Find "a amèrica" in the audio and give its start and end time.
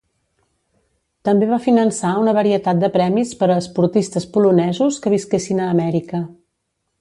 5.67-6.25